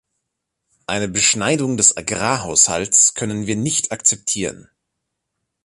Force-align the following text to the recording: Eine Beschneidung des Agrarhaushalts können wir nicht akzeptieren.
Eine 0.87 1.07
Beschneidung 1.09 1.77
des 1.77 1.95
Agrarhaushalts 1.95 3.13
können 3.13 3.45
wir 3.45 3.55
nicht 3.55 3.91
akzeptieren. 3.91 4.67